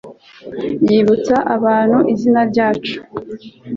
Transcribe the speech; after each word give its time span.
yibutsa 0.87 1.35
abantu 1.55 1.97
izina 2.13 2.41
ryacu 2.49 2.97